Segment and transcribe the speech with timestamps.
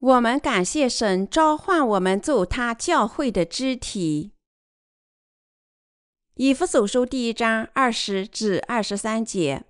[0.00, 4.32] 我们感谢神召唤我们做他教会的肢体。
[6.36, 9.62] 以弗所书第一章二十至二十三节，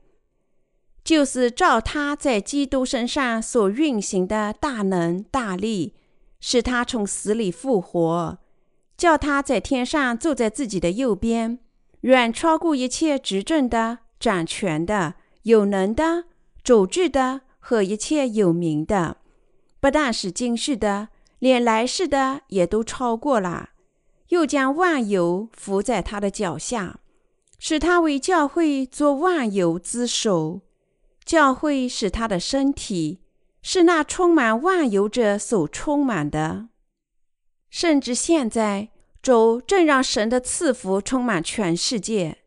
[1.02, 5.94] 就是照他在基督身上所运行的大能大力，
[6.38, 8.38] 使他从死里复活，
[8.96, 11.58] 叫他在天上坐在自己的右边，
[12.02, 16.26] 远超过一切执政的、掌权的、有能的、
[16.62, 19.16] 主治的和一切有名的。
[19.80, 21.08] 不但是今世的，
[21.38, 23.70] 连来世的也都超过了。
[24.28, 27.00] 又将万有伏在他的脚下，
[27.58, 30.60] 使他为教会做万有之首。
[31.24, 33.20] 教会是他的身体，
[33.62, 36.68] 是那充满万有者所充满的。
[37.70, 38.90] 甚至现在，
[39.22, 42.38] 主正让神的赐福充满全世界。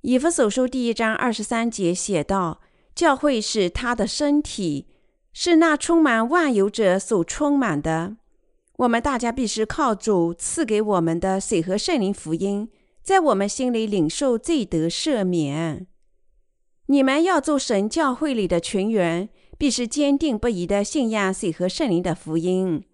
[0.00, 2.60] 以弗所书第一章二十三节写道
[2.94, 4.86] ：“教会是他的身体。”
[5.34, 8.16] 是那充满万有者所充满的。
[8.76, 12.70] 我们大家必须靠主赐给我们的水和圣灵福音，
[13.02, 15.86] 在我们心里领受罪得赦免。
[16.86, 22.84] 你们要做神教会里的群员，必须坚定不移的信仰水和圣灵的福音。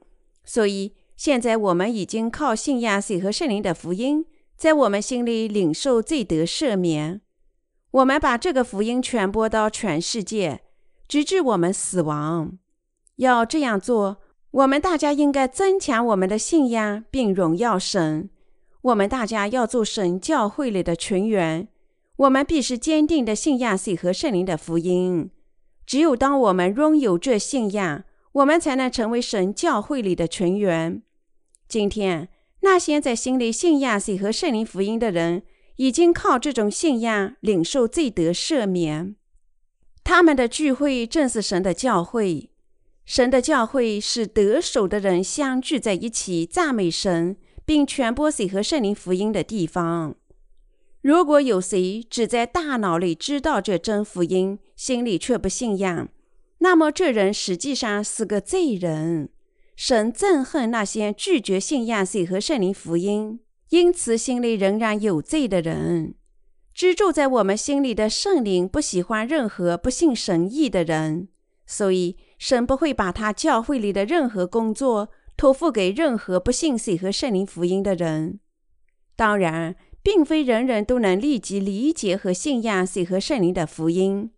[0.45, 4.25] 所以，现在我们已经靠信仰水和圣灵的福音，
[4.57, 7.21] 在我们心里领受罪得赦免。
[7.91, 10.61] 我们把这个福音传播到全世界。
[11.11, 12.57] 直至我们死亡，
[13.17, 14.19] 要这样做，
[14.53, 18.31] 我们大家应该增强我们的信仰，并荣耀神。
[18.83, 21.67] 我们大家要做神教会里的群员，
[22.15, 25.33] 我们必须坚定的信仰水和圣灵的福音。
[25.85, 31.03] 只有当我们拥有这信仰，我们才能成为神教会里的群员。
[31.67, 32.29] 今天，
[32.61, 35.43] 那些在心里信仰水和圣灵福音的人，
[35.75, 39.17] 已经靠这种信仰领受罪得赦免。
[40.03, 42.51] 他们的聚会正是神的教会，
[43.05, 50.17] 神的教会是得手的人相聚在一起赞美神，并传播水和圣灵福音的地方。
[51.03, 56.09] 如果有谁只在大脑里知道这真福音，心里却不信仰，
[56.59, 59.31] 那么这人实际上是个罪人。
[59.77, 63.41] 神憎恨那些拒绝信仰水和圣灵福音，
[63.71, 66.17] 因此心里仍然有罪的人。
[66.81, 71.29] 居住在我们心里的圣灵不喜欢任何不信神意的人，
[71.67, 78.41] 所以神不会把他教会里的任何工作托付给任何不信水和圣灵福音的人。
[79.15, 84.31] 当然，并非人人都能立即理解和信仰水和圣灵的福音。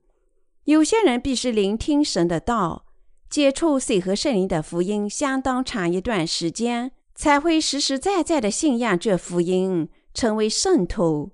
[0.65, 2.87] 有些人必须聆听神的道，
[3.31, 11.31] 接触水和圣灵的福音相当长一段时间，才会实实在在的信仰这福音，成为圣徒。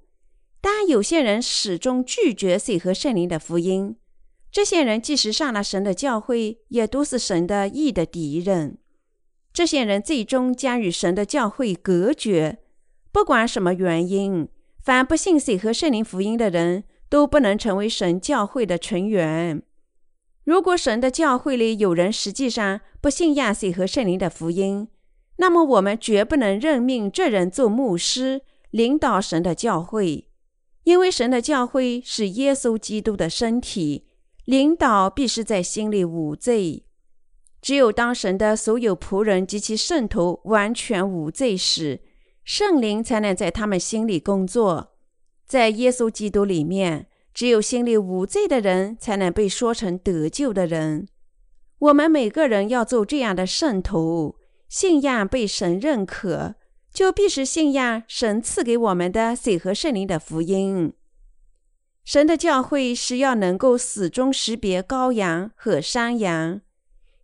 [0.60, 3.96] 但有些人始终拒绝水和圣灵的福音，
[4.50, 8.78] 这些人即使上了神的教会，也都是神的义的敌人。
[9.52, 12.58] 这些人最终将与神的教会隔绝。
[13.10, 14.48] 不管什么原因，
[14.82, 19.62] 凡不信水和圣灵福音的人都不能成为神教会的成员。
[20.44, 24.88] 如果神的教会里有人实际上不信亚水和圣灵的福音，
[25.36, 30.27] 那么我们绝不能任命这人做牧师，领导神的教会。
[30.88, 34.06] 因为神的教会是耶稣基督的身体，
[34.46, 36.86] 领导必须在心里无罪。
[37.60, 42.00] 只有当神的所有仆人及其圣徒完全无罪时，
[42.42, 44.94] 圣灵才能在他们心里工作。
[45.46, 51.06] 在耶稣基督里面，只有心里无罪的人才能被说成得救的人。
[51.80, 54.36] 我们每个人要做这样的圣徒，
[54.70, 56.54] 信仰被神认可。
[56.98, 60.92] 就必须信仰神赐给我们的水和圣灵的福音。
[62.04, 66.60] 神的教会是要能够始终识别羔羊和山羊，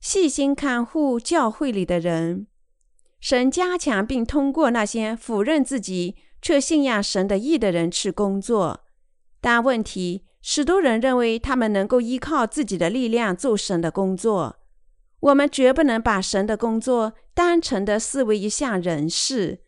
[0.00, 2.46] 细心看护教会里的人。
[3.18, 8.84] 神加强并通过那些否认自己却信仰神的义的人去工作。
[9.40, 14.60] 但问题，许多人认为他们能够依靠自己的力量做神的工作。
[15.18, 19.62] 我们绝不能把神的工作单纯的视为一项人事。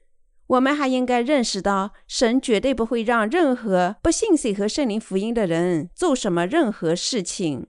[0.49, 7.67] 我们还应该认识到，神绝对不会让任何不信神和圣灵福音的人做什么任何事情。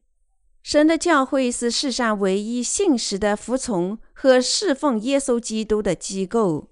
[0.61, 6.69] 神的教会是世上唯一信实的服从和侍奉耶稣基督的机构，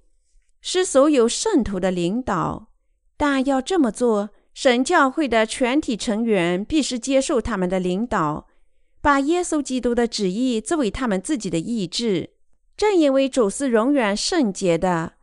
[0.61, 2.69] 是所有圣徒的领导。
[3.17, 8.47] 但要这么做，神教会的全体成员必须接受他们的领导，
[9.01, 12.31] 把耶稣基督的旨意作为他们自己的意志。
[12.75, 15.13] 正因为主是永远圣洁的。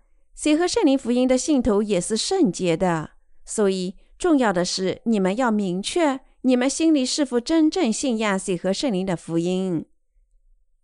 [0.43, 3.11] 谁和圣灵福音的信徒也是圣洁的，
[3.45, 9.87] 所以重要的是你们要明确你们心里是否真正信仰谁和圣灵的福音。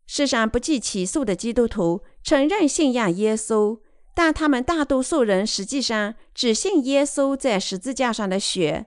[0.07, 3.81] 世上不计其数的基督徒承认信仰耶稣，
[4.15, 8.87] 但他们大多数人实际上只信耶稣在十字架上的血，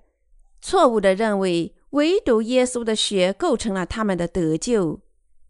[0.62, 5.02] 错误地认为唯独耶稣的血构成了他们的得救。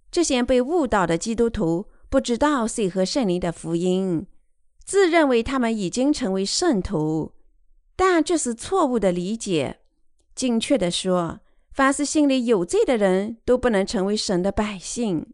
[0.10, 4.26] 这些被误导的基督徒不知道水和圣灵的福音，
[4.83, 7.33] 自认为他们已经成为圣徒，
[7.95, 9.80] 但这是错误的理解。
[10.36, 11.39] 精确地说，
[11.72, 15.33] 凡是心里有罪的人都不能成为神的百姓。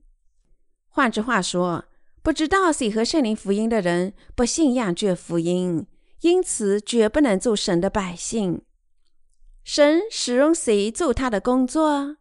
[0.90, 1.86] 换句话说，
[2.22, 5.88] 不知道谁和圣灵福音的人不信仰这福音，
[6.22, 8.62] 因此绝不能做神的百姓。
[9.64, 12.18] 神使用谁做他的工作？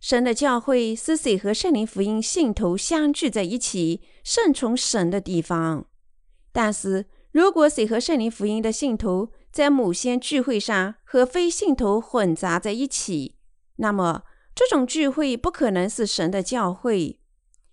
[0.00, 5.86] 神的教会是谁和圣灵福音信徒相聚在一起、顺从神的地方。
[6.52, 13.36] 但是如果谁和圣灵福音的信徒在某些聚会上和非信徒混杂在一起，
[13.76, 14.22] 那么
[14.54, 17.20] 这种聚会不可能是神的教会。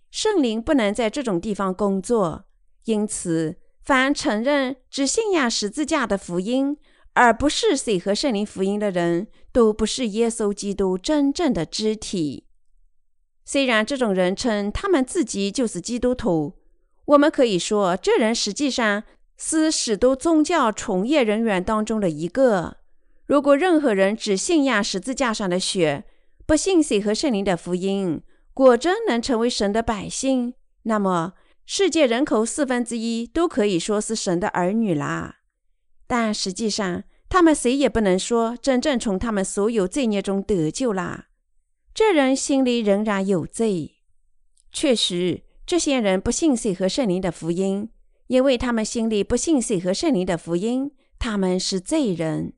[0.10, 2.46] 圣灵不能在这种地方工作，
[2.86, 6.78] 因此，凡承认只信仰十字架的福音，
[7.14, 12.46] 而不是水和圣灵福音的人，都不是耶稣基督真正的肢体。
[13.46, 16.59] 虽然这种人称他们自己就是基督徒，
[17.10, 19.04] 我们可以说，这人实际上
[19.36, 22.78] 是许多宗教从业人员当中的一个。
[23.26, 26.04] 如果任何人只信仰十字架上的血，
[26.46, 28.22] 不信水和圣灵的福音，
[28.54, 30.54] 果真能成为神的百姓，
[30.84, 31.34] 那么
[31.66, 35.38] 世界人口四分之一都可以说是神的儿女啦。
[36.06, 41.30] 但实际上，他们谁也不能说真正从他们所有罪孽中得救啦。
[41.92, 43.96] 这人心里仍然有罪。
[44.72, 47.92] 确实，这些人不信谁和圣灵的福音，
[48.26, 50.90] 因为他们心里不信谁和圣灵的福音，
[51.20, 52.54] 他们是罪人，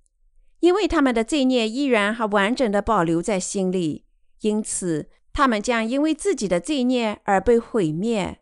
[0.61, 4.05] 因为他们的罪孽依然还完整的保留在心里，
[4.39, 5.09] 因此。
[5.33, 8.39] 他们将因为自己的罪孽而被毁灭。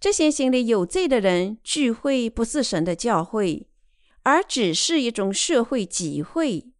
[0.00, 3.68] 这些心里有罪的人聚会不是神的教会，
[4.24, 6.72] 而只是一种社会集会。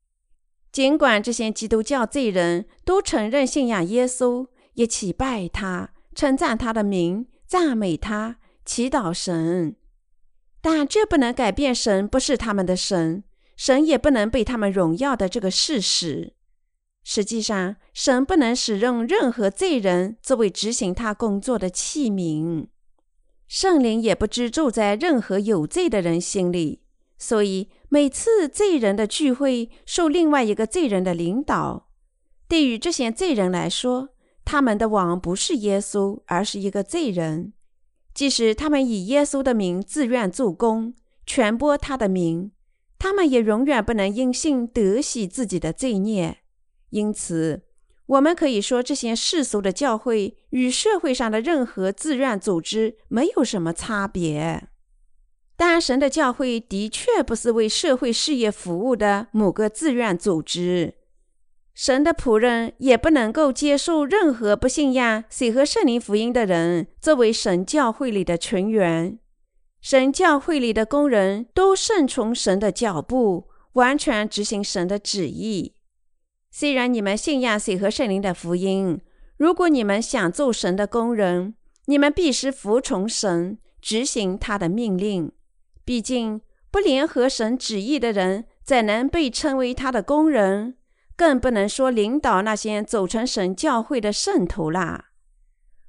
[0.72, 9.76] 尽管这些基督教罪人都承认信仰耶稣，一起拜他、称赞他的名、赞美他、祈祷神，
[10.60, 13.24] 但这不能改变神不是他们的神，
[13.56, 16.34] 神也不能被他们荣耀的这个事实。
[17.02, 22.66] 实际上，神不能使用任何罪人作为执行他工作的器皿，
[23.48, 26.82] 圣灵也不居住在任何有罪的人心里。
[27.16, 31.88] 所以，每次罪人的聚会受另外一个罪人的领导。
[32.48, 34.10] 对于这些罪人来说，
[34.50, 37.52] 他们的王不是耶稣，而是一个罪人。
[38.12, 40.93] 即使他们以耶稣的名自愿做工，
[41.25, 42.50] 传播他的名，
[42.99, 46.38] 他们也永远不能因信得洗自己的罪孽。
[46.88, 47.62] 因此，
[48.06, 54.67] 我们可以说，这些世俗的教会与社会上的任何自愿组织没有什么差别。
[55.56, 60.94] 但神的教会的确不是为社会事业服务的某个自愿组织。
[61.82, 69.18] 神的仆人也不能够接受任何不信仰水和圣灵福音的人作为神教会里的成员。
[69.80, 75.74] 神教会里的工人都顺从神的脚步，完全执行神的旨意。
[76.50, 79.00] 虽然你们信仰水和圣灵的福音，
[79.38, 81.54] 如果你们想做神的工人，
[81.87, 85.32] 你们必须服从神，执行他的命令。
[85.87, 90.75] 毕竟，不联合神旨意的人，怎能被称为他的工人？
[91.20, 95.10] 更不能说领导那些走成神教会的圣徒啦。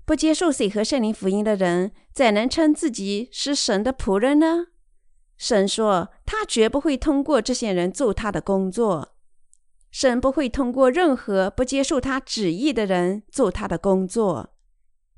[0.04, 4.66] 不接受水和圣灵福音的人，怎能称自己是神的仆人呢？
[5.38, 9.16] 神说，他绝不会通过这些人做他的工作。
[9.90, 14.54] 神不会通过任何不接受他旨意的人做他的工作，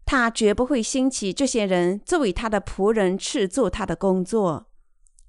[0.05, 4.67] 他绝不会兴起这些人作为他的仆人去做他的工作。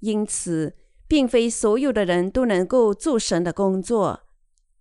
[0.01, 0.75] 因此，
[1.07, 4.21] 并非所有的人都能够做神的工作。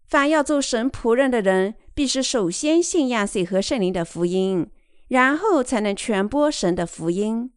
[0.07, 4.71] 凡要做神仆人的人，必须首先信仰水和圣灵的福音，
[5.09, 7.53] 然后才能传播神的福音。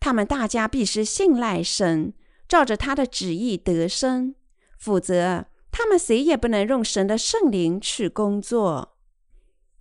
[0.00, 2.12] 他们大家必须信赖神，
[2.48, 4.34] 照着他的旨意得生，
[4.78, 5.46] 否则。
[5.70, 8.96] 他们谁也不能用神的圣灵去工作，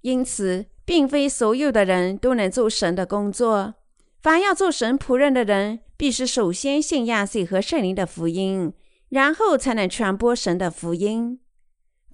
[0.01, 3.73] 因此，并非所有的人都能做神的工作。
[4.21, 8.73] 凡要做神仆人的人，必须首先信仰水和圣灵的福音，
[9.09, 11.39] 然后才能传播神的福音。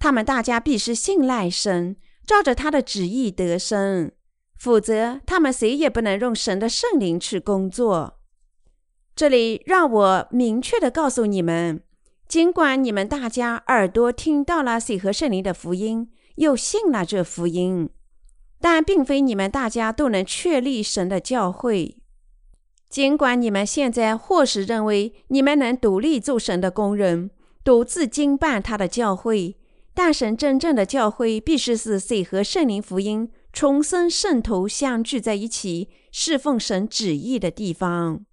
[0.04, 1.96] 他们大家必须信赖神，
[2.26, 4.12] 照着他的旨意得生，
[4.58, 8.18] 否则他们谁也不能用神的圣灵去工作。
[9.16, 11.80] 这里让我明确的告诉你们。
[12.28, 17.88] 尽管你们大家耳朵听到了水和圣灵的福音，又信了这福音，
[18.60, 22.02] 但并非你们大家都能确立神的教会。
[22.90, 27.30] 尽管你们现在或是认为你们能独立做神的工人，
[27.64, 29.56] 独自经办他的教会，
[29.94, 38.24] 但神真正的教会必须是谁和圣灵福音重生圣徒相聚在一起，侍奉神旨意的地方。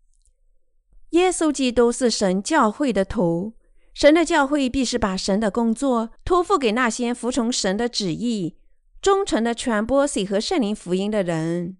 [1.11, 3.53] 耶稣基督是神教会的头，
[3.93, 8.55] 神的教会必是把神的工作托付给那些服从神的旨意、
[9.01, 11.77] 忠诚的传播谁和圣灵福音的人。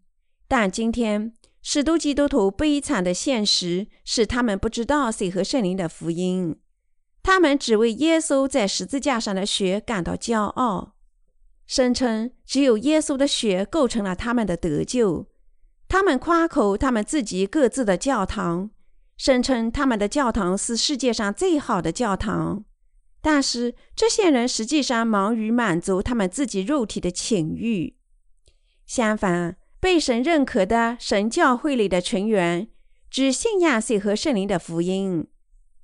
[0.48, 1.34] 但今天，
[1.64, 6.58] 许多基督徒悲惨的现实是，他们不知道谁和圣灵的福音。
[7.24, 10.96] 他们只为耶稣在十字架上的血感到骄傲，
[11.66, 15.28] 声称只有耶稣的血构成了他们的得救。
[15.88, 18.72] 他们夸口他们自己各自的教堂，
[19.18, 22.66] 声称他们的教堂是世界上最好的教堂。
[23.22, 27.98] 但是这些人实际上忙于满足他们自己肉体的情欲。
[28.88, 32.68] 相反，被神认可的神教会里的成员，
[33.12, 35.28] 只信仰谁和圣灵的福音。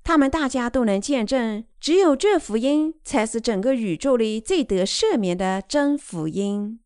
[0.08, 6.80] 他们大家都能见证，只有这福音才是整个宇宙里最得赦免的真福音。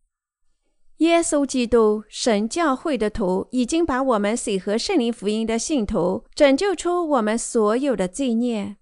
[0.97, 8.79] 耶稣基督神教会的头已经把我们谁和圣灵福音的信徒拯救出我们所有的罪孽。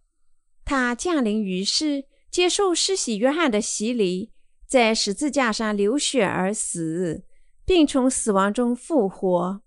[0.65, 4.31] 他降临于世，接受施洗约翰的洗礼，
[4.67, 7.25] 在十字架上流血而死。
[7.67, 9.61] 并从死亡中复活，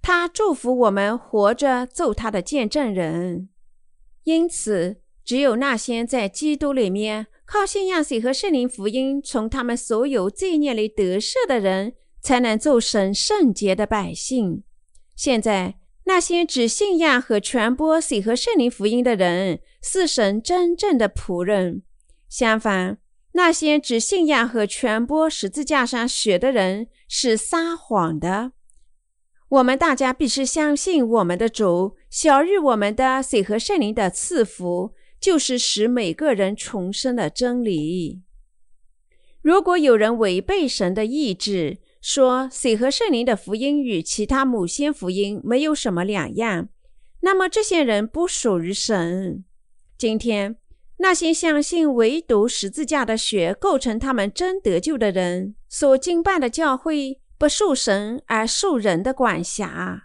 [0.00, 3.50] 他祝福我们活着做他的见证人。
[4.24, 14.62] 因此，只有那些在基督里面靠信仰水和圣灵福音从他们所有罪孽里得赦的人，才能做神圣洁的百姓。
[15.14, 21.82] 现在，那些只信仰和传播水和圣灵福音的人，是神真正的仆人。
[22.28, 22.98] 相反，
[23.32, 28.52] 那些只信仰和传播十字架上血的人是撒谎的。
[29.54, 38.22] 我们大家必须相信，我们的主小日我们的水和圣灵的赐福，就是使每个人重生的真理。
[39.42, 46.68] 如果有人违背神的意志，说水和圣灵的福音与其他某些福音没有什么两样，
[47.20, 49.44] 那么这些人不属于神。
[49.96, 50.56] 今天。
[50.98, 60.04] 那些相信唯独十字架的血构成他们真得救的人所经办的教会，不受神而受人的管辖。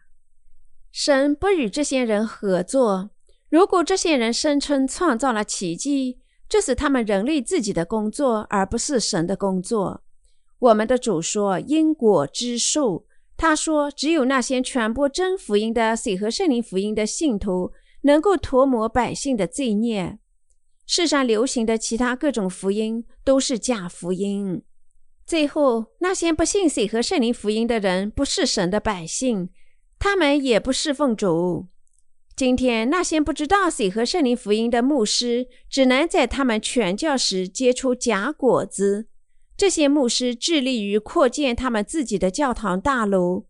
[0.92, 3.12] 神不与这些人合作。
[3.50, 10.04] 如果这些人声称创造了奇迹，这是他们人类自己的工作，而不是神的工作。
[10.60, 13.06] 我们的主说因果之树，
[13.38, 17.72] 他说只有那些传播真福音的水和圣灵福音的信徒，
[18.02, 20.20] 能够涂抹百姓的罪孽。
[20.86, 24.64] 世上流行的其他各种福音都是假福音。
[25.30, 29.50] 最后，那些不信水和圣灵福音的人不是神的百姓，
[30.00, 31.68] 他们也不侍奉主。
[32.36, 39.06] 今天，那些不知道水和圣灵福音的牧师，只能在他们传教时结出假果子。
[39.56, 43.46] 这些牧师致力于扩建他们自己的教堂大楼，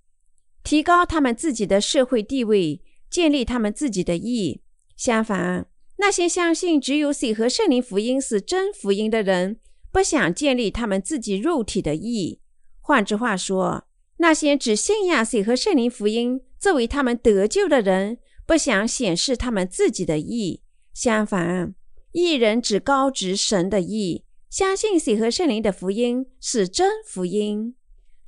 [0.61, 4.61] 提高他们自己的社会地位，建立他们自己的义。
[4.97, 5.67] 相反，
[5.99, 12.39] 那些相信只有水和圣灵福音是真福音的人，不想建立他们自己肉体的义。
[12.79, 13.85] 换句话说，
[14.17, 20.61] 那些只信仰水和圣灵福音作为他们得救的人，不想显示他们自己的义。
[20.93, 21.73] 相反，
[22.11, 27.75] 义人只高举神的义，相信水和圣灵的福音是真福音，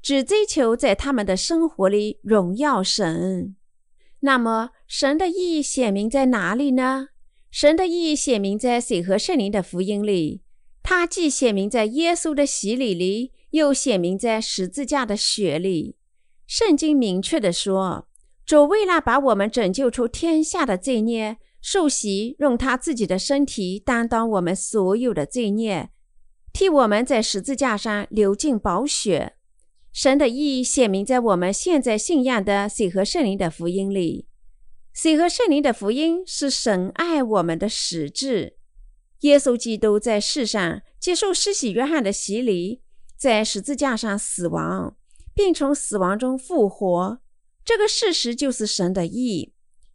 [0.02, 3.56] 只追求在他们的生活里荣耀神。
[4.22, 7.10] 那么，神的义显明在哪里呢？
[7.50, 10.42] 神的意义显明在水和圣灵的福音里，
[10.84, 15.96] 它既写明在耶稣的洗礼里，又写明在十字架的血里。
[16.46, 18.08] 圣经明确地说，
[18.46, 25.92] 主为了把我们拯救出天下的罪孽，受洗，用他自己的身体担当我们所有的罪孽，
[26.52, 29.36] 替我们在十字架上流尽宝血。
[29.94, 34.28] 神的意义写明在我们现在信仰的水和圣灵的福音里。
[34.94, 38.58] 水和圣灵的福音是神爱我们的实质。
[39.22, 42.82] 耶稣基督在世上接受施洗约翰的洗礼，
[43.18, 44.96] 在十字架上死亡，
[45.34, 47.20] 并从死亡中复活。
[47.64, 49.54] 这个事实就是神的意。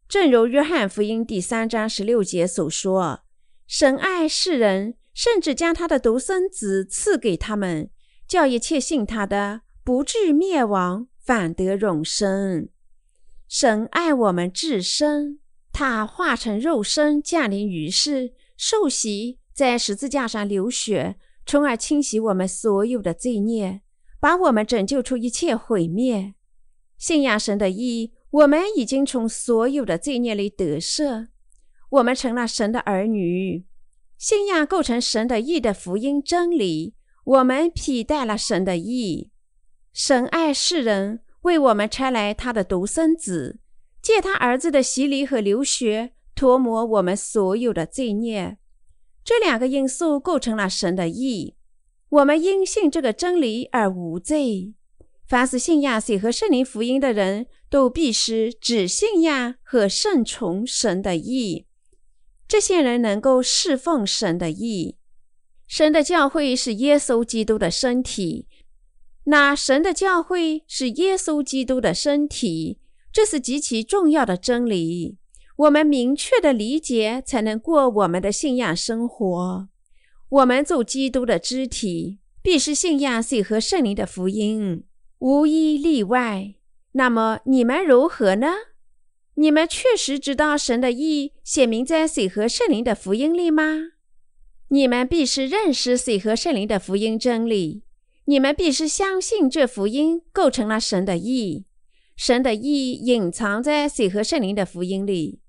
[0.09, 3.23] 正如约翰福音第三章十六节所说
[3.66, 7.90] ：“神爱世人，甚至将他的独生子赐给他们，
[8.28, 12.68] 叫一切信他的不至灭亡，反得永生。”
[13.49, 15.40] 神爱我们至深，
[15.73, 23.83] 他化成肉身降临于世，受洗，在十字架上流血，从而清洗我们所有的罪孽，
[24.19, 26.35] 把我们拯救出一切毁灭。
[26.99, 31.29] 信仰神的义，我们已经从所有的罪孽里得赦，
[31.91, 33.67] 我们成了神的儿女。
[34.17, 36.95] 信仰构成神的义的福音真理，
[37.25, 39.31] 我们披戴了神的义。
[39.93, 43.61] 神爱世人，为我们差来他的独生子，
[44.01, 48.59] 借他儿子的洗礼和流血，涂抹我们所有的罪孽。
[49.25, 51.57] 这两个因素构成了神的义。
[52.11, 54.75] 我们因信这个真理而无罪。
[55.26, 61.66] 凡是信仰水和圣灵福音的人，都必须只信仰和顺从神的意。
[62.47, 64.99] 这些人能够侍奉神的意。
[65.66, 68.47] 神的教会是耶稣基督的身体。
[69.25, 72.78] 那神的教会是耶稣基督的身体，
[73.12, 75.16] 这是极其重要的真理。
[75.57, 79.69] 我们明确的理解，才能过我们的信仰生活。
[80.29, 84.85] 我们做基督的肢体，必须信仰水和圣灵的福音。
[85.21, 86.55] 无一例外。
[86.93, 88.49] 那么你们如何呢？
[89.37, 93.65] 你们确实知道神的意写明在水和圣灵的福音里吗？
[94.69, 97.83] 你们必须认识水和圣灵的福音真理。
[98.27, 101.65] 你们必须相信这福音构成了神的意。
[102.17, 105.41] 神的意隐藏在水和圣灵的福音里。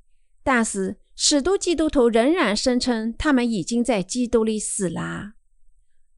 [0.47, 5.33] 但是许多基督徒仍然声称他们已经在基督里死了。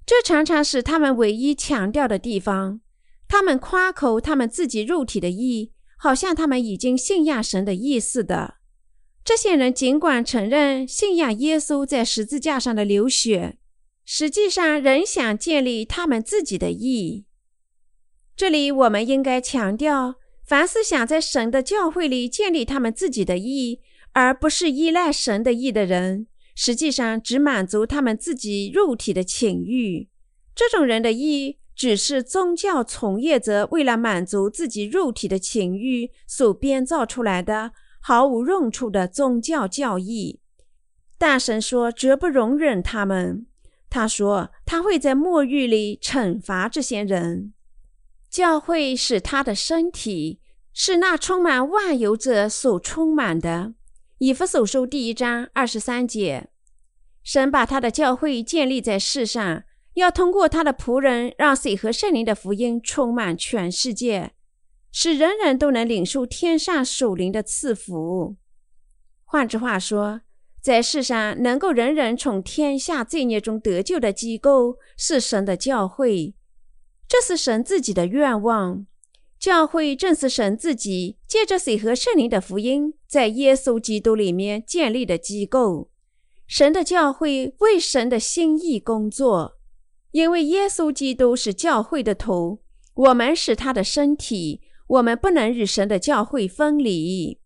[0.06, 2.80] 这常常是他们唯一强调的地方。
[3.28, 8.58] 他们夸口他们自己肉体的义，好像他们已经信仰神的意似的。
[9.26, 13.58] 这些人尽管承认信仰耶稣在十字架上的流血，
[14.06, 17.26] 实际上仍想建立他们自己的义。
[18.36, 23.82] 这里我们应该强调，凡是想在神的教会里建立他们自己的义，
[24.20, 30.10] 而不是依赖神的意的人，实际上只满足他们自己肉体的情欲。
[30.54, 31.58] 这种人的意。
[31.80, 40.42] 只是宗教从业者为了满足自己肉体的情欲所编造出来的毫无用处的宗教教义。
[41.18, 43.48] 大神说绝不容忍他们。
[43.90, 47.54] 他说他会在末日里惩罚这些人。
[48.30, 50.42] 教会是他的身体，
[50.74, 53.76] 是那充满万有者所充满的。
[54.20, 56.50] 以弗所书第一章二十三节，
[57.24, 59.64] 神把他的教会建立在世上。
[59.94, 64.34] 要通过他的仆人，让水和圣灵的福音充满全世界，
[64.92, 68.36] 使人人都能领受天上属灵的赐福。
[69.24, 70.20] 换句话说，
[70.62, 76.36] 在世上能够人人从天下罪孽中得救的机构是神的教会，
[77.08, 78.86] 这是神自己的愿望。
[79.40, 85.90] 教会正是神自己借着水和圣灵的福音，在耶稣基督里面建立的机构。
[86.46, 89.56] 神的教会为神的心意工作。
[90.12, 92.60] 因为耶稣基督是教会的头，
[92.96, 97.40] 我们是他的身体，我们不能与神的教会分离。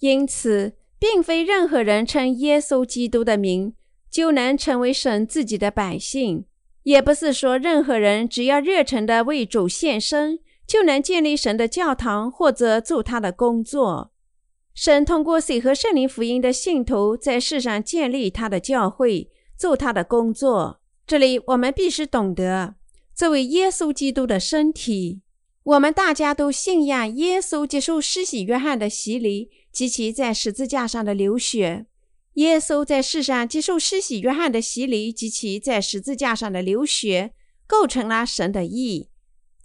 [0.00, 3.74] 因此，并非任何人称耶稣基督的名
[4.10, 6.44] 就能成为神自己的百姓，
[6.82, 14.12] 也不是说任何人只要热诚的为主献身就能建立神的教堂或者做他的工作。
[14.74, 20.80] 神通过水和圣灵福音的信徒在世上建立他的教会，做他的工作。
[21.06, 22.74] 这里我们必须懂得，
[23.14, 25.20] 作为耶稣基督的身体，
[25.62, 31.86] 我们大家都信仰耶稣接受施洗约翰的洗礼及其在十字架上的流血。
[32.34, 37.32] 耶稣在世上接受施洗约翰的洗礼及其在十字架上的流血，
[37.64, 39.08] 构成了神的义。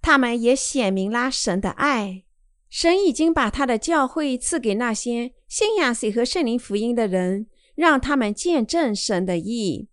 [0.02, 2.24] 他们也显明了神的爱。
[2.68, 9.88] 神已经把他的教会赐给那些信仰水和圣灵福音的人，让他们见证神的义。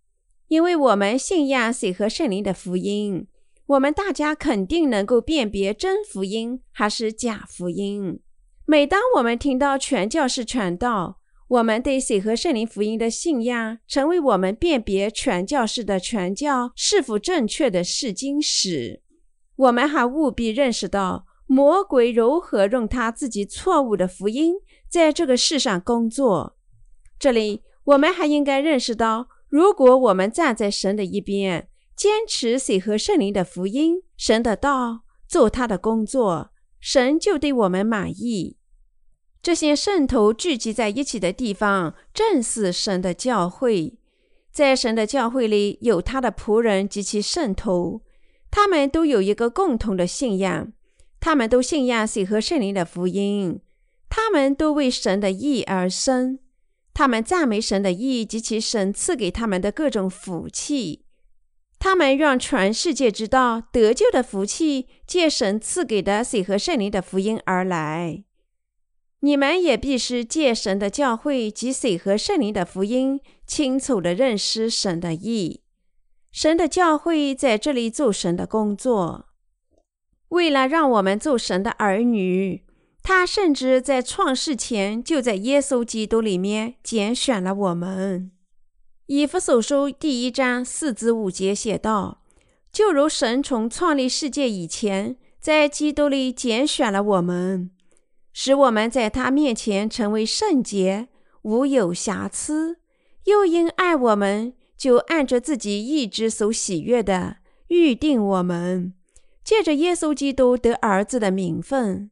[0.46, 3.26] 因为我们信仰水和圣灵的福音，
[3.66, 8.20] 我们大家肯定能够辨别真福音还是假福音。
[8.64, 11.18] 每当我们听到全教士传道，
[11.48, 19.02] 我们对水和圣灵福音的信仰，成为我们辨别全教士的传教是否正确的试金石。
[19.58, 24.54] 我们还务必认识到魔鬼如何用他自己错误的福音
[24.88, 26.56] 在这个世上工作。
[27.18, 29.28] 这里，我们还应该认识到。
[29.48, 38.58] 如果我们站在神的一边，坚持水和圣灵的福音、神的道，做他的工作，神就对我们满意。
[39.40, 43.98] 这些圣徒聚集在一起的地方，正是神的教会。
[44.52, 48.02] 在神的教会里，有他的仆人及其圣徒，
[48.60, 50.72] 他们都有一个共同的信仰，
[51.20, 53.60] 他们都信仰水和圣灵的福音，
[54.08, 56.40] 他们都为神的义而生。
[56.92, 61.04] 他们赞美神的义及其神赐给他们的各种福气。
[61.78, 68.24] 他们让全世界知道得救的福气借神赐给的水和圣灵的福音而来。
[69.20, 75.60] 你们也必须借神的教会及水和圣灵的福音，清楚地认识神的意。
[76.30, 79.26] 神的教会在这里做神的工作，
[80.28, 82.64] 为了让我们做神的儿女，
[83.02, 88.30] 他甚至在创世前就在耶稣基督里面拣选了我们。
[89.06, 92.22] 以弗所书第一章四至五节写道
[92.70, 97.70] ：“就如神从创立世界以前，在基督里拣选了我们。”
[98.34, 101.08] 使我们在他面前成为圣洁，
[101.42, 102.76] 无有瑕疵；
[103.24, 108.94] 又因爱我们，就按着自己意志所喜悦的预定我们，
[109.42, 112.10] 借着耶稣基督得儿子的名分。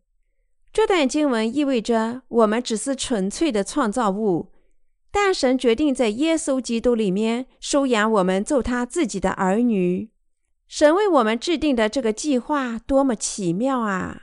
[0.72, 4.52] 这段经文意味着我们只是纯粹的创造物，
[5.10, 10.10] 但神决定在耶稣基督里面收养我们，做他自己的儿女。
[10.68, 14.22] 神为我们制定的这个计划多么奇妙啊！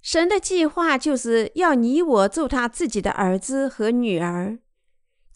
[0.00, 4.60] 神的计划就是要你我做他自己的儿子和女儿。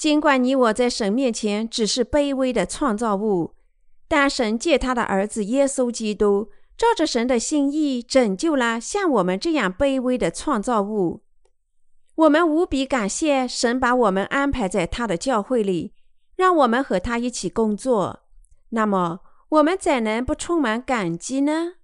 [0.03, 3.55] 尽管你我在神面前只是卑微的创造物，
[4.09, 11.21] 但神借他的儿子耶稣基督，照着神的心意拯救了像我们这样卑微的创造物。
[12.17, 15.93] 我们无比感谢神把我们安排在他的教会里，
[16.35, 18.25] 让我们和他一起工作。
[18.71, 21.75] 那么，我们怎能不充满感激呢？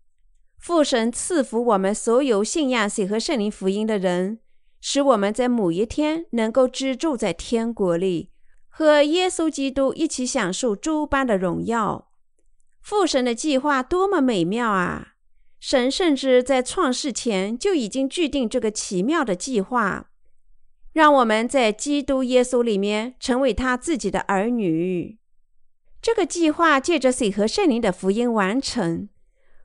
[0.58, 4.40] 父神赐福我们所有信仰水和圣灵福音的人，
[4.80, 8.30] 使我们在某一天能够居住在天国里，
[8.68, 12.10] 和耶稣基督一起享受诸般的荣耀。
[12.80, 15.14] 父神的计划多么美妙啊！
[15.60, 20.10] 神甚至在创世前就已经制定这个奇妙的计划，
[20.92, 25.18] 让我们在基督耶稣里面成为他自己的儿女。
[26.00, 29.08] 这个计划借着水和圣灵的福音完成。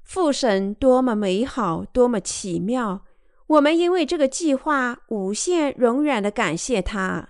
[0.02, 3.06] 父神多么美好，多么奇妙！
[3.54, 7.30] 我们因为这个计划无限永远的感谢他。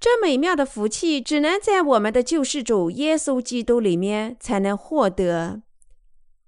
[0.00, 5.62] 这美妙的福气只能在我们的救世主耶稣基督里面才能获得。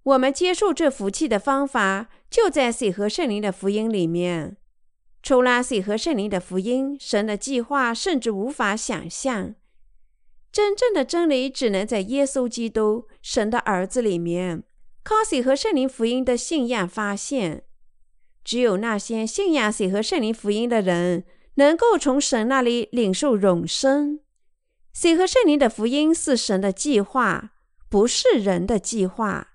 [0.03, 4.57] 我们接受这福气的方法就在水和圣灵的福音里面。
[5.23, 9.55] 除了水和圣灵的福音，神的计划甚至无法想象。
[10.51, 14.65] 真正的真理只能在耶稣基督，神的儿子里面。
[15.03, 17.65] 靠水和圣灵福音的信仰发现，
[18.49, 21.23] 只有那些信仰水和圣灵福音的人，
[21.57, 24.21] 能够从神那里领受永生。
[24.95, 27.51] 水和圣灵的福音是神的计划，
[27.91, 29.49] 不是人的计划。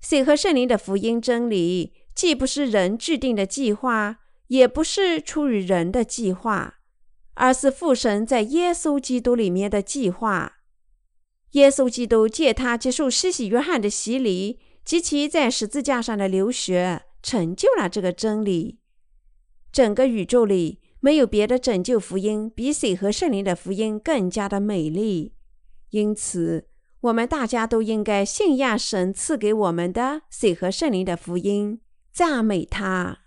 [0.00, 6.74] 水和圣灵的福音真理，既不是人制定的计划，也不是出于人的计划，
[7.34, 10.58] 而是父神在耶稣基督里面的计划。
[11.54, 14.60] 耶稣基督借他接受施洗约翰的洗礼。
[14.84, 18.80] 及其在十字架上的流血，成就了这个真理。
[19.70, 25.34] 整个宇宙里没有别的拯救福音比水和圣灵的福音更加的美丽。
[25.90, 26.66] 因此，
[27.00, 31.80] 我们大家都应该信仰神赐给我们的水和圣灵的福音，
[32.12, 33.20] 赞美他。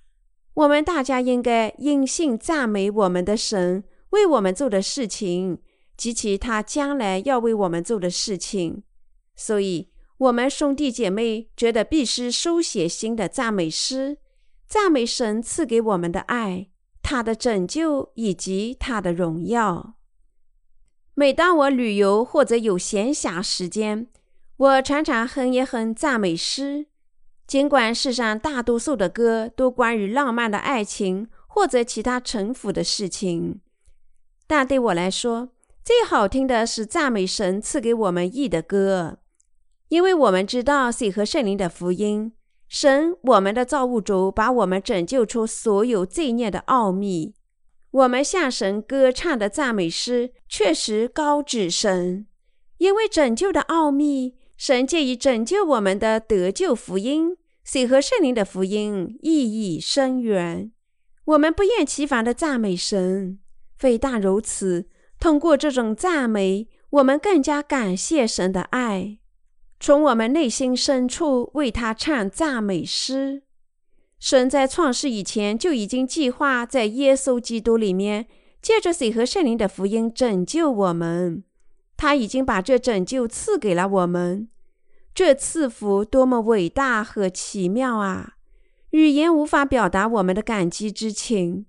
[0.53, 5.60] 我们大家应该因信赞美我们的神为我们做的事情，
[5.97, 8.84] 及其他将来要为我们做的事情。
[9.36, 9.94] 所以。
[10.17, 14.17] 我们兄弟姐妹觉得必须书写新的赞美诗，
[14.65, 16.69] 赞美神赐给我们的爱、
[17.04, 19.95] 他的拯救以及他的荣耀。
[21.13, 24.08] 每当我旅游或者有闲暇时间，
[24.56, 26.88] 我常常哼一哼赞美诗。
[27.45, 33.60] 尽管世上大多数的歌都关于浪漫的爱情或者其他城府的事情，
[34.47, 35.49] 但对我来说，
[35.84, 39.19] 最好听的是赞美神赐给我们义的歌。
[39.89, 42.34] 因为我们知道水和圣灵的福音，
[42.67, 47.36] 神我们的造物主把我们拯救出所有罪孽的奥秘。
[47.91, 52.28] 我们向神歌唱的赞美诗确实高指神，
[52.80, 60.71] 因为拯救的奥秘，神借以拯救我们的得救福音，水和圣灵的福音意义深远。
[61.24, 63.39] 我们不厌其烦的赞美神，
[63.78, 64.88] 非但如此，
[65.19, 69.19] 通过这种赞美，我们更加感谢神的爱。
[69.79, 73.43] 从我们内心深处为他唱赞美诗。
[74.19, 78.27] 神在创世以前就已经计划在耶稣基督里面，
[78.61, 81.43] 借着水和圣灵的福音拯救我们。
[81.97, 84.49] 他已经把这拯救赐给了我们。
[85.13, 88.33] 这赐福多么伟大和奇妙啊！
[88.91, 91.65] 语言无法表达我们的感激之情。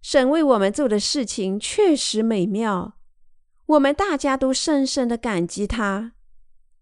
[0.00, 2.94] 神为我们做的事情确实美妙，
[3.66, 6.12] 我们大家都深深的感激他。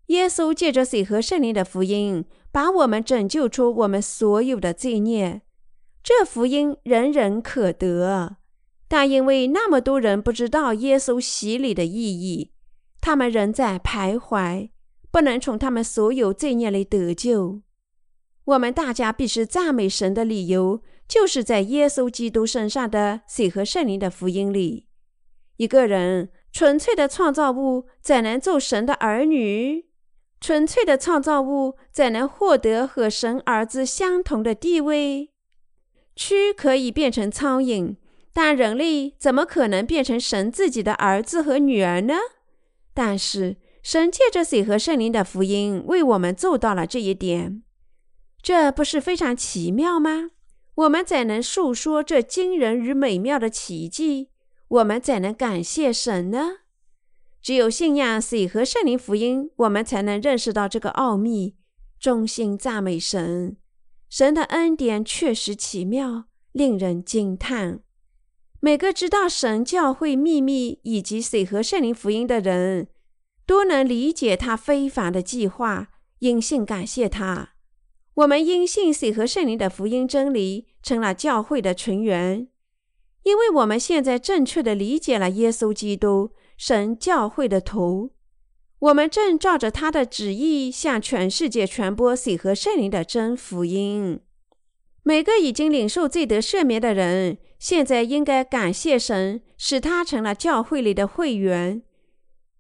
[0.09, 5.43] 耶稣借着水和圣灵的福音，把我们拯救出我们所有的罪孽。
[6.03, 8.37] 这福音人人可得，
[8.89, 12.53] 但因为那么多人不知道耶稣洗礼的意义，
[13.03, 14.71] 他们仍在徘徊，
[15.11, 17.61] 不能从他们所有罪孽里得救。
[18.45, 24.87] 我们大家必须赞美神的理由，就是在耶稣基督身上的水和圣灵的福音里。
[25.59, 29.88] 一个人纯粹的创造物怎能做神的儿女？
[30.41, 35.31] 纯粹的创造物怎能获得和神儿子相同的地位？
[36.17, 37.97] 蛆可以变成苍蝇，
[38.33, 42.15] 但人类怎么可能变成神自己的儿子和女儿呢？
[42.95, 47.63] 但是神借着水和圣灵的福音为我们做到了这一点，
[48.43, 50.31] 这不是非常奇妙吗？
[50.75, 54.31] 我们怎能述说这惊人与美妙的奇迹？
[54.69, 56.59] 我们怎能感谢神呢？
[57.41, 61.57] 只有信仰水和圣灵福音，我们才能认识到这个奥秘，
[61.99, 63.57] 衷心赞美神。
[64.09, 67.81] 神的恩典确实奇妙，令人惊叹。
[68.61, 72.89] 每个知道神教会秘密以及水和圣灵福音的人，
[73.47, 77.51] 都能理解他非凡的计划，因信感谢他。
[78.15, 82.49] 我们因信水和圣灵的福音真理，成了教会的成员，
[83.23, 88.11] 因为我们现在正确的理解了耶稣基督，神教会的头。
[88.81, 94.21] 我们正照着他的旨意向全世界传播水和圣灵的真福音。
[95.03, 101.83] 每个已经领受罪得赦免的人，现在应该感谢神，使他成了教会里的会员。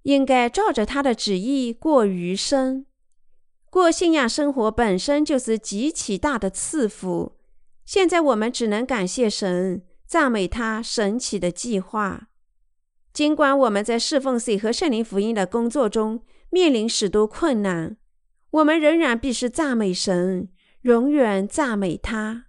[0.02, 2.86] 应该照着他的旨意过余生。
[3.68, 7.36] 过信仰生活本身就是极其大的赐福。
[7.84, 12.27] 现在我们只能感谢神，赞美他神奇的计划。
[13.12, 17.96] 尽管我们在侍奉水和圣灵福音的工作中面临许多困难，
[18.50, 20.48] 我们仍然必须赞美神，
[20.82, 22.46] 永远赞美他。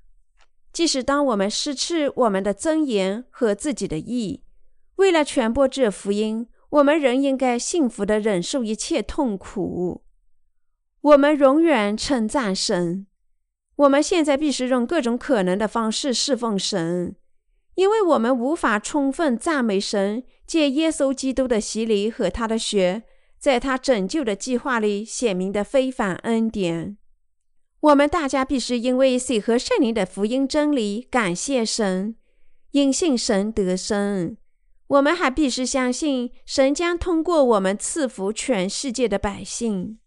[0.71, 4.43] 即使当我们失去我们的尊严和自己的意，
[4.97, 10.03] 为了传播这福音，我们仍应该幸福地忍受一切痛苦。
[11.01, 13.07] 我们永远称赞神。
[13.77, 17.15] 我们现在必须用各种可能的方式侍奉神。
[17.79, 23.03] 因为我们无法充分赞美神借耶稣基督的洗礼和他的血，
[23.39, 26.97] 在他拯救的计划里显明的非凡恩典。
[27.79, 32.17] 我们大家必须因为水和圣灵的福音真理感谢神，
[32.71, 34.35] 因信神得生。
[34.87, 39.99] 我们还必须相信神将通过我们赐福全世界的百姓。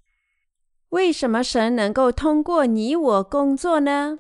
[0.91, 4.19] 为什么神能够通过你我工作呢？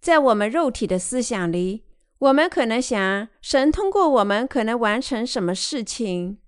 [0.00, 1.82] 在我们肉体的思想里。
[2.18, 6.38] 我们可能想，神通过我们可能完成什么事情，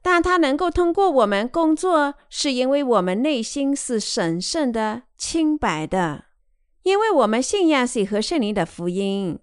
[0.00, 6.24] 但他能够通过我们工作，是因为我们内心是神圣的、清白的，
[6.82, 9.38] 因为我们信仰水和圣灵的福音。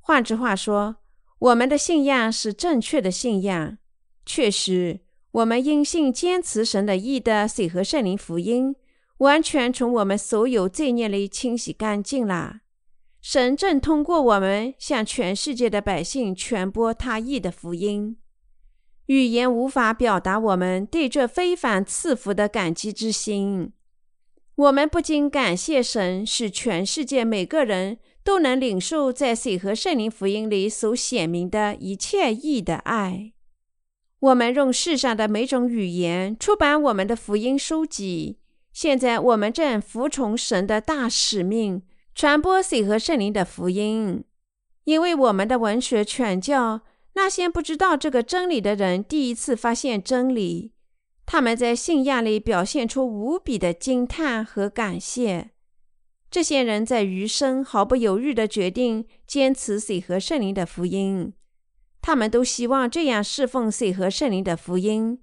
[0.00, 0.96] 换句话说，
[1.38, 3.78] 我们的信仰是正确的信仰。
[4.26, 8.74] 确实，我们因信坚持神的意的水和圣灵福音，
[9.18, 12.60] 完全从我们所有罪孽里清洗干净了。
[13.20, 18.16] 神正通过我们向全世界的百姓传播他意的福音，
[19.06, 23.72] 语言无法表达我们对这非凡赐福的感激之心。
[24.54, 33.32] 我们不禁感谢神，使全世界每个人都能领受在水和圣灵福音里所显明的一切义的爱。
[34.20, 38.38] 我们用世上的每种语言出版我们的福音书籍。
[38.72, 41.82] 现在我们正服从神的大使命。
[42.18, 44.24] 传播水和圣灵的福音，
[44.82, 46.80] 因为我们的文学传教，
[47.12, 50.72] 那些不知道这个真理的人第一次发现真理，
[51.24, 55.50] 他们在信仰里表现出无比的惊叹和感谢。
[56.28, 61.32] 这些人在余生毫不犹豫地决定坚持水和圣灵的福音，
[62.02, 65.20] 他们都希望这样侍奉水和圣灵的福音，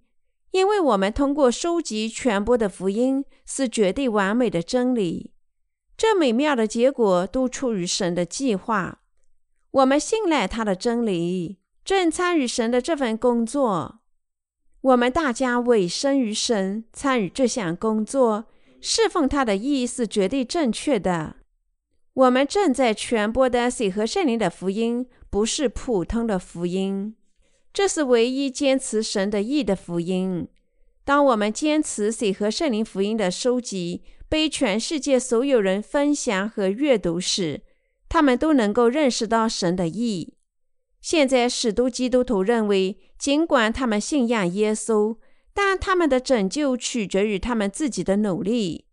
[0.51, 5.33] 因为我们通过收集传播的福音是绝对完美的真理。
[5.97, 8.99] 这美妙的结果都出于神的计划。
[9.71, 13.99] 我们信赖他的真理，正参与神的这份工作。
[14.81, 18.45] 我们大家委身于神，参与这项工作，
[18.79, 21.37] 侍奉他的意义是绝对正确的。
[22.13, 27.15] 我们正在传播的水和圣灵的福音，不是普通的福音，
[27.73, 30.47] 这是唯一坚持神的意的福音。
[31.05, 34.03] 当我们坚持水和圣灵福音的收集。
[34.27, 37.61] 被全世界所有人分享和阅读时，
[38.09, 40.33] 他们都能够认识到神的意。
[40.99, 45.17] 现在，许多基督徒认为，尽管他们信仰耶稣，
[45.53, 48.85] 但他们的拯救取决于他们自己的努力。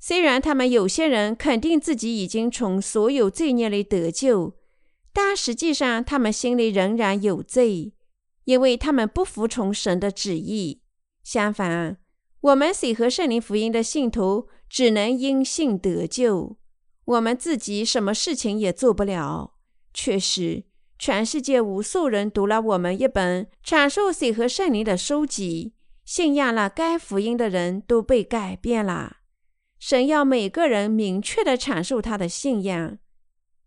[0.00, 4.54] 虽然他们有些人肯定自己已经从所有罪孽里得救，
[5.12, 7.92] 但实际上他们心里仍然有罪，
[8.44, 10.82] 因为他们不服从神的旨意。
[11.30, 11.98] 相反，
[12.40, 16.56] 我们喜和圣灵福音的信徒只能因信得救，
[17.04, 19.52] 我们自己什么事情也做不了。
[19.92, 20.64] 确实，
[20.98, 29.18] 全世界无数人读了我们一本阐述水和圣灵的书籍，信仰了该福音的人都被改变了。
[29.78, 32.96] 神要每个人明确地阐述他的信仰，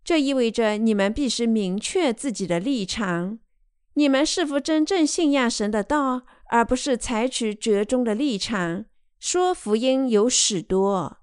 [0.02, 3.38] 这意味着你们必须明确自己的立场。
[3.94, 6.22] 你们是否真正信仰神的道，
[6.52, 8.84] 而不是采取折中的立场，
[9.18, 11.16] 说福音有许多？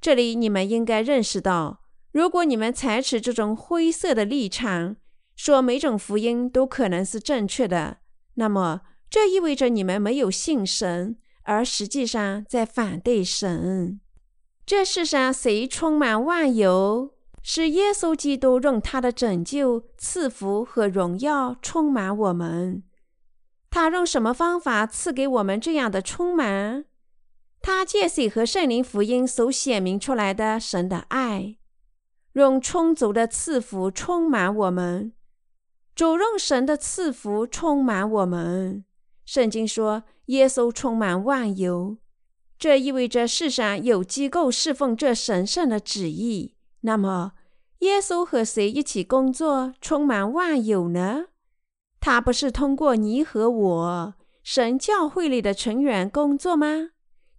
[0.00, 1.80] 这里你们应该认识到，
[2.12, 4.94] 如果你们采取这种灰色的立场，
[5.34, 7.96] 说每种福音都可能是正确的，
[8.34, 13.98] 那么这意味着你们没有信神，而实际上在反对神。
[14.64, 17.14] 这世上谁充满万有？
[17.42, 22.84] 是耶稣基督用他的拯救、赐福和荣耀充满我们。
[23.70, 26.84] 他用什么方法赐给我们这样的充满？
[27.60, 31.56] 他借水和圣灵福音所显明出来的神的爱，
[32.32, 35.12] 用充足的赐福充满我们。
[35.94, 38.84] 主用神的赐福充满我们。
[39.24, 41.98] 圣经说，耶稣充满万有。
[42.58, 46.54] 这意味着世上有机构侍奉这神圣的旨意。
[46.82, 47.32] 那么，
[47.80, 51.26] 耶稣和谁一起工作，充满万有呢？
[52.00, 56.90] 他不是通过你和我，神教会里的成员工作吗？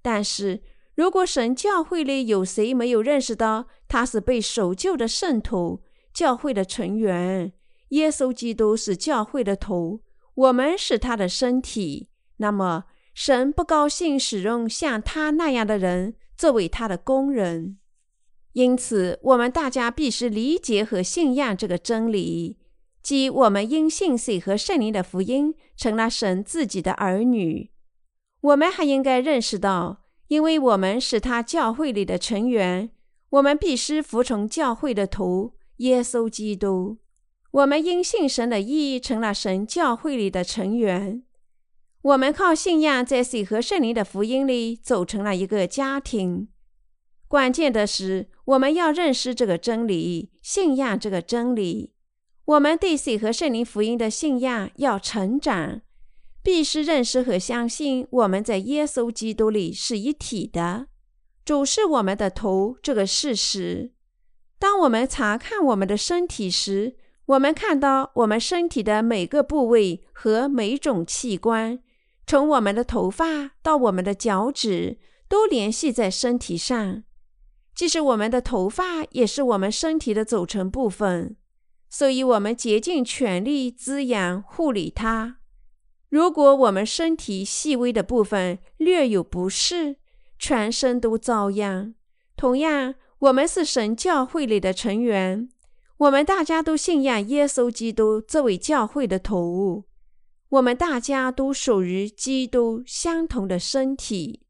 [0.01, 0.61] 但是
[0.95, 5.81] 如果神教会里有谁没有认识到他是被守旧的圣徒，
[6.13, 7.53] 教会的成员，
[7.89, 10.01] 耶稣基督是教会的头，
[10.35, 12.85] 我们是他的身体，那么。
[13.15, 17.77] 神不高兴使用像他那样的人作为他的工人，
[18.53, 22.58] 因此我们大家必须理解和信仰这个真理，
[23.09, 27.71] 即我们因信水和圣灵的福音成了神自己的儿女。
[28.41, 32.91] 我们还应该认识到，因为我们是他教会里的成员，
[33.31, 36.99] 我们必须服从教会的头耶稣基督。
[37.49, 41.23] 我们因信神的意义成了神教会里的成员。
[42.03, 46.49] 我们靠信仰，在水和圣灵的福音里走成了一个家庭。
[47.27, 51.93] 关键的是，我们要认识这个真理，信仰这个真理。
[52.49, 55.81] 我们对水和圣灵福音的信仰要成长，
[56.41, 60.87] 必须认识和相信我们在耶稣基督里是一体的，
[61.45, 63.93] 主是我们的头这个事实。
[64.57, 66.95] 当我们查看我们的身体时，
[67.27, 71.79] 我们看到我们身体的每个部位和每种器官。
[72.25, 77.03] 从我们的头发到我们的脚趾，都联系在身体上。
[77.75, 81.37] 即使我们的头发也是我们身体的组成部分，
[81.89, 85.37] 所以我们竭尽全力滋养护理它。
[86.09, 89.97] 如果我们身体细微的部分略有不适，
[90.37, 91.93] 全身都遭殃。
[92.35, 95.49] 同样，我们是神教会里的成员，
[95.97, 99.85] 我们大家都信仰耶稣基督这位教会的头物。
[100.49, 104.41] 我们大家都属于基督相同的身体，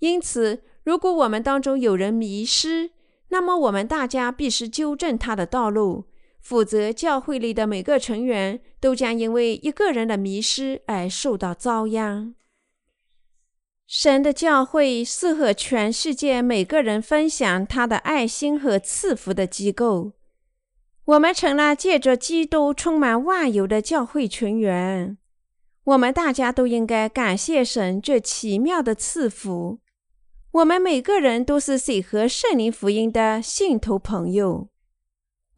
[0.00, 2.90] 因此，如果我们当中有人迷失，
[3.28, 6.06] 那么我们大家必须纠正他的道路，
[6.40, 12.34] 否则教会里的每个成员都将因为一个人的迷失而受到遭殃。
[13.86, 20.12] 神的教会是和全世界每个人分享他的爱心和赐福的机构。
[21.06, 25.18] 我们成了借着基督充满万有的教会成员。
[25.82, 29.80] 我们大家都应该感谢神这奇妙的赐福。
[30.52, 34.69] 我们每个人都是水和圣灵福音的信徒朋友。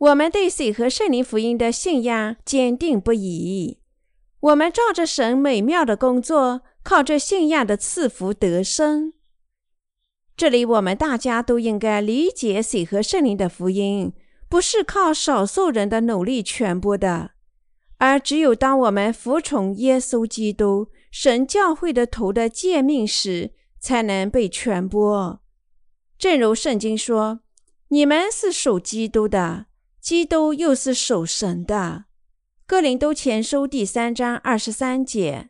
[0.03, 3.79] 我们对水和圣灵福音的信仰坚定不移。
[4.41, 9.13] 我们照着神美妙的工作，靠着信仰的赐福得生。
[10.37, 14.13] 这里，我们大家都应该理解水和圣灵的福音
[14.49, 17.31] 不是靠少数人的努力传播的。
[17.99, 25.41] 而只有当我们服从耶稣基督神教会的头的诫命时，才能被传播。
[26.19, 27.43] 正如圣经说
[27.91, 29.67] ：“你们是属基督的，
[30.03, 32.05] 基督又是守神的。”
[32.67, 35.49] 哥林都前书第三章二十三节。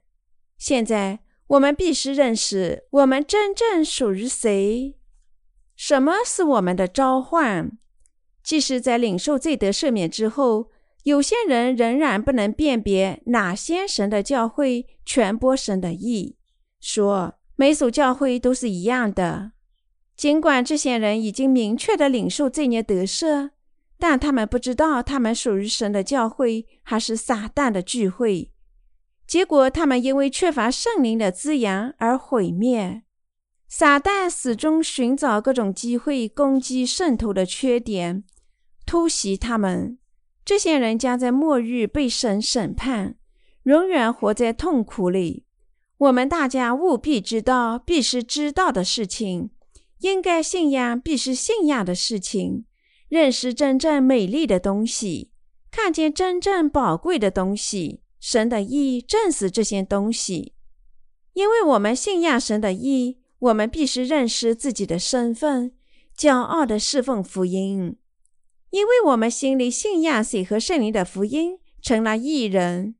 [0.59, 4.97] 现在我们必须认识我们真正属于谁，
[5.75, 7.73] 什么是我们的召唤。
[8.45, 10.71] 即使在领受罪得赦免之后。
[11.05, 16.37] 有些人仍然不能辨别哪些神的教会传播神的意，
[16.81, 19.51] 说每所教会都是一样的。
[20.17, 23.51] 尽管这些人已经明确的领受罪孽得赦，
[24.03, 28.51] 但他们不知道他们属于神的教会还是撒旦的聚会。
[29.29, 33.05] 结果，他们因为缺乏圣灵的滋养而毁灭。
[33.69, 38.25] 撒旦始终寻找各种机会攻击圣徒的缺点，
[38.85, 39.99] 突袭他们。
[40.45, 43.15] 这些人将在末日被神审判，
[43.63, 45.47] 永远活在痛苦里。
[45.99, 49.51] 我们大家务必知道，必须知道的事情；
[50.01, 52.65] 应该信仰，必须信仰的事情；
[53.13, 55.33] 认识真正美丽的东西，
[55.71, 58.01] 看见真正宝贵的东西。
[58.19, 60.55] 神的意正是这些东西。
[61.35, 63.19] 因为我们信仰神的意。
[63.41, 65.73] 我们必须认识自己的身份，
[66.17, 67.97] 骄傲的侍奉福音，
[68.71, 72.95] 因为我们心里信仰谁和圣灵的福音，成了异人。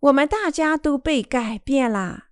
[0.00, 2.26] 我们大家都被改变了。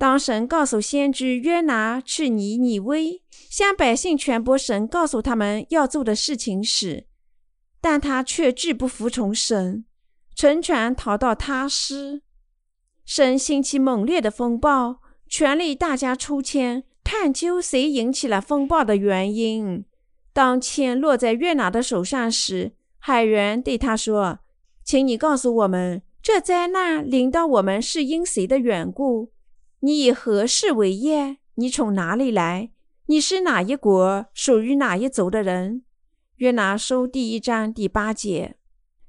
[0.00, 3.20] 当神告诉先知约拿去尼尼微，
[3.50, 7.06] 向百姓传播神告诉他们要做的事情时，
[7.82, 9.84] 但他却拒不服从神，
[10.34, 12.22] 乘船逃到他施。
[13.04, 15.00] 神兴起猛烈的风暴。
[15.28, 19.84] 权力大家出钱探究谁引起了风暴的原因。
[20.32, 24.38] 当钱落在约拿的手上时，海员对他说
[24.82, 29.30] ：“请你告诉我们，这灾难临到我们是因谁的缘故？
[29.80, 31.38] 你以何事为业？
[31.54, 32.70] 你从哪里来？
[33.06, 35.84] 你是哪一国、属于哪一族的人？”
[36.36, 38.56] 约拿书第一章第八节。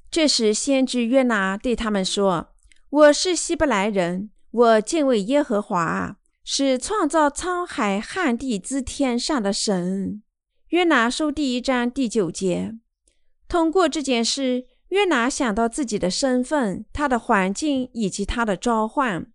[0.10, 2.54] 这时，先知约拿对他们说
[2.90, 10.22] ：“我是希伯来人。”我敬畏耶和华，是创造沧海旱地之天上的神。
[10.70, 12.76] 约拿书第一章第九节。
[13.48, 19.26] 通过这件事，约拿想到自己的身份、他的环境以及他的召唤。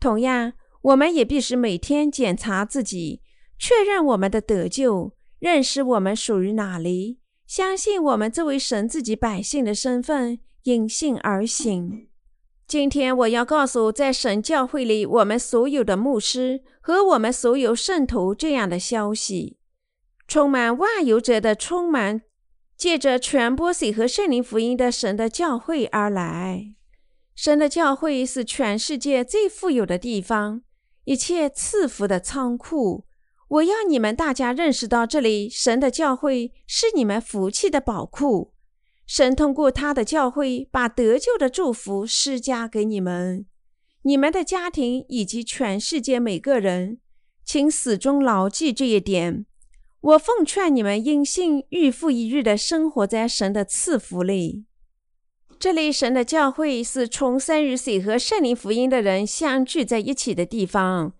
[0.00, 3.20] 同样，我们也必须每天检查自己，
[3.58, 12.08] 确认我们的得救，认识我们属于哪里，相信我们作为神自己百姓的身份，因信而行。
[12.66, 19.56] 今天我要告诉在神教会里我们所有的牧师和我们所有圣徒这样的消息：
[20.26, 22.20] 充满万有者的充满，
[22.76, 26.74] 借着传播水和圣灵福音的神的教会而来。
[27.34, 30.62] 神的教会是全世界最富有的地方，
[31.08, 33.06] 一切赐福的仓库。
[33.48, 38.52] 我要你们大家认识到，这里神的教会是你们福气的宝库。
[39.06, 43.46] 神通过他的教会，把得救的祝福施加给你们、
[44.02, 46.98] 你们的家庭以及全世界每个人，
[47.42, 49.46] 请始终牢记这一点。
[50.02, 54.66] 我奉劝你们，因信日复一日的生活在神的赐福里。
[55.60, 61.14] 这里，神的教会是重生于水和圣灵福音的人相聚在一起的地方。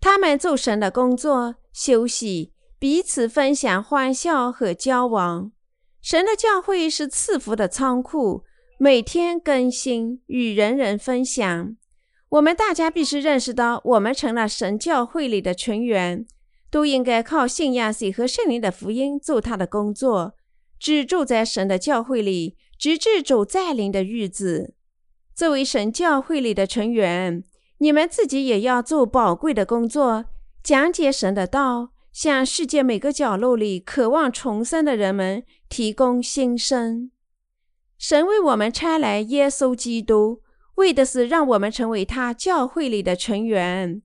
[0.00, 5.50] 他们做神的工作、休息、彼此分享、欢笑和交往。
[6.00, 8.44] 神的教会是赐福的仓库，
[8.78, 11.76] 每天更新，与人人分享。
[12.28, 16.24] 我们大家必须认识到，我们成了神教会里的成员，
[16.70, 20.34] 都应该靠信仰谁和圣灵的福音做他的工作，
[20.78, 24.72] 只住在神的教会里，直至主再临的日子。
[25.34, 27.44] 作为神教会里的成员，
[27.76, 30.24] 你们自己也要做宝贵的工作，
[30.62, 31.90] 讲解神的道。
[32.10, 37.12] 向世界每个角落里渴望重生的人们提供新生。
[37.98, 40.40] 神为我们差来耶稣基督，
[40.76, 44.02] 为的是让我们成为他教会里的成员。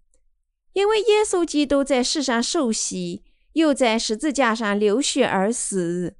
[0.73, 3.23] 因为耶稣基督在世上受洗，
[3.53, 6.15] 又在十字架上流血而死，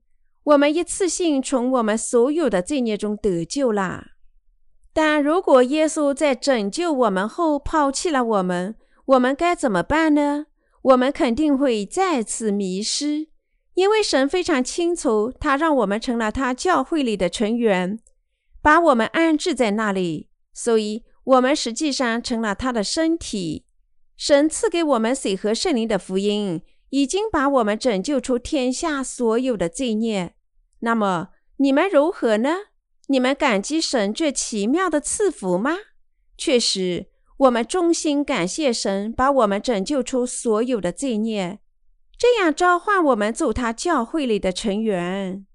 [0.46, 4.06] 我们一次性从我们所有的罪孽中得救了。
[4.94, 8.76] 但如果耶稣在拯救我们后抛弃了我们，
[9.06, 10.46] 我们该怎么办呢？
[10.84, 13.28] 我们肯定会再次迷失，
[13.74, 18.00] 因为神非常清楚，他让我们成了他教会里的成员，
[18.62, 23.66] 把我们安置在那里，所以我们实际上成了他的身体。
[24.16, 26.62] 神赐给我们水和圣灵的福音，
[26.96, 30.34] 已经把我们拯救出天下所有的罪孽。
[30.80, 31.28] 那么
[31.58, 32.56] 你们如何呢？
[33.08, 35.76] 你们感激神这奇妙的赐福吗？
[36.38, 37.08] 确实。
[37.40, 41.60] 我们衷心感谢神，把我们拯救出所有的罪孽，
[42.18, 45.46] 这样召唤我们做他教会里的成员。